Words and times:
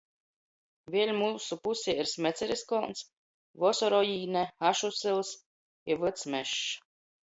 Vēļ 0.95 1.11
myusu 1.17 1.57
pusē 1.67 1.95
ir 2.05 2.09
Smeceris 2.13 2.65
kolns, 2.73 3.05
Vosorojīne, 3.67 4.47
Ašu 4.75 4.95
syls 5.05 5.39
i 5.93 6.05
Vyds 6.05 6.31
mežs. 6.37 6.69